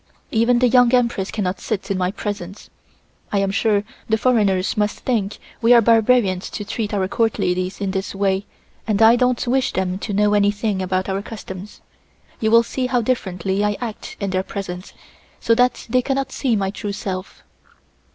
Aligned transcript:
Even 0.31 0.57
the 0.57 0.67
Young 0.67 0.91
Empress 0.95 1.29
cannot 1.29 1.59
sit 1.59 1.91
in 1.91 1.97
my 1.99 2.09
presence. 2.09 2.71
I 3.31 3.37
am 3.37 3.51
sure 3.51 3.83
the 4.09 4.17
foreigners 4.17 4.75
must 4.75 5.01
think 5.01 5.37
we 5.61 5.73
are 5.75 5.79
barbarians 5.81 6.49
to 6.57 6.65
treat 6.65 6.91
our 6.91 7.07
Court 7.07 7.37
ladies 7.37 7.79
in 7.79 7.91
this 7.91 8.15
way 8.15 8.47
and 8.87 8.99
I 8.99 9.15
don't 9.15 9.45
wish 9.47 9.73
them 9.73 9.99
to 9.99 10.11
know 10.11 10.33
anything 10.33 10.81
about 10.81 11.07
our 11.07 11.21
customs. 11.21 11.81
You 12.39 12.49
will 12.49 12.63
see 12.63 12.87
how 12.87 13.01
differently 13.01 13.63
I 13.63 13.77
act 13.79 14.17
in 14.19 14.31
their 14.31 14.41
presence, 14.41 14.93
so 15.39 15.53
that 15.53 15.85
they 15.87 16.01
cannot 16.01 16.31
see 16.31 16.55
my 16.55 16.71
true 16.71 16.93
self." 16.93 17.43